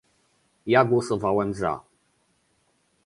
[0.65, 1.79] Ja głosowałem za